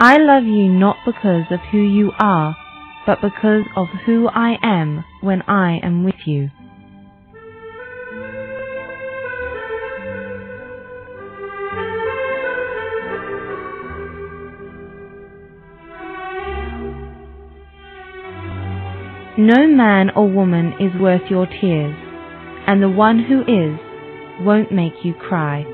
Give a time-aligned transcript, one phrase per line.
[0.00, 2.56] I love you not because of who you are,
[3.04, 6.50] but because of who I am when I am with you.
[19.36, 21.96] No man or woman is worth your tears,
[22.68, 23.80] and the one who is
[24.46, 25.64] won't make you cry.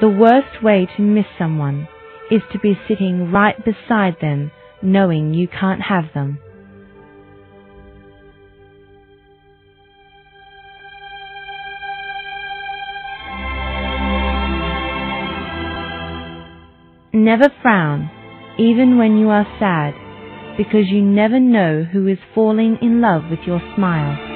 [0.00, 1.88] The worst way to miss someone
[2.30, 6.38] is to be sitting right beside them knowing you can't have them.
[17.12, 18.08] Never frown,
[18.56, 19.94] even when you are sad,
[20.56, 24.27] because you never know who is falling in love with your smile.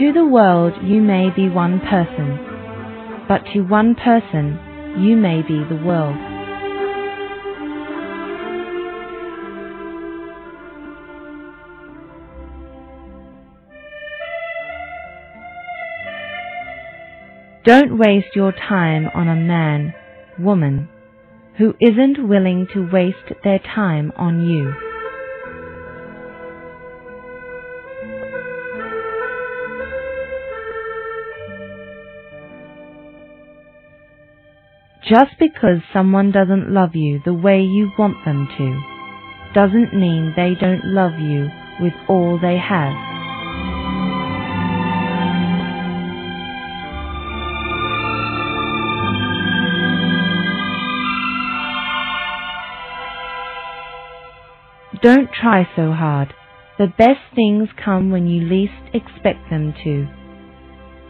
[0.00, 2.38] To the world you may be one person,
[3.28, 4.58] but to one person
[4.98, 6.16] you may be the world.
[17.66, 19.92] Don't waste your time on a man,
[20.38, 20.88] woman,
[21.58, 24.72] who isn't willing to waste their time on you.
[35.08, 38.80] Just because someone doesn't love you the way you want them to,
[39.54, 41.48] doesn't mean they don't love you
[41.80, 42.92] with all they have.
[55.02, 56.34] Don't try so hard.
[56.78, 60.06] The best things come when you least expect them to.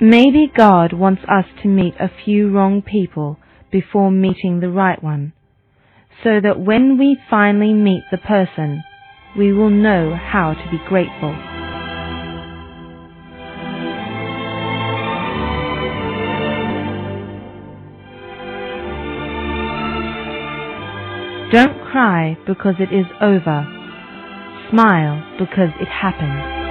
[0.00, 3.38] Maybe God wants us to meet a few wrong people
[3.74, 5.32] before meeting the right one,
[6.22, 8.80] so that when we finally meet the person,
[9.36, 11.34] we will know how to be grateful.
[21.50, 23.66] Don't cry because it is over.
[24.70, 26.63] Smile because it happened.